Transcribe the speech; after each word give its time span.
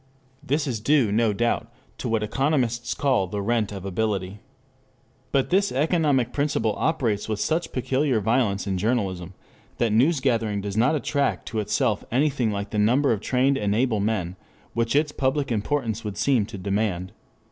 This 0.41 0.65
is 0.65 0.79
due, 0.79 1.11
no 1.11 1.31
doubt, 1.31 1.71
to 1.99 2.09
what 2.09 2.23
economists 2.23 2.95
call 2.95 3.27
the 3.27 3.39
rent 3.39 3.71
of 3.71 3.85
ability. 3.85 4.39
But 5.31 5.51
this 5.51 5.71
economic 5.71 6.33
principle 6.33 6.73
operates 6.75 7.29
with 7.29 7.39
such 7.39 7.71
peculiar 7.71 8.19
violence 8.19 8.65
in 8.65 8.79
journalism 8.79 9.35
that 9.77 9.91
newsgathering 9.91 10.63
does 10.63 10.75
not 10.75 10.95
attract 10.95 11.45
to 11.49 11.59
itself 11.59 12.03
anything 12.11 12.49
like 12.51 12.71
the 12.71 12.79
number 12.79 13.11
of 13.11 13.21
trained 13.21 13.59
and 13.59 13.75
able 13.75 13.99
men 13.99 14.37
which 14.73 14.95
its 14.95 15.11
public 15.11 15.51
importance 15.51 16.03
would 16.03 16.17
seem 16.17 16.47
to 16.47 16.57
demand. 16.57 17.11